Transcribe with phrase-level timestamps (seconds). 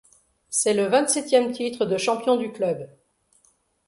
[0.49, 2.89] C’est le vingt-septième titre de champion du club.